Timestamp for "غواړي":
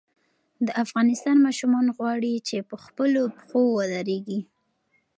1.97-2.33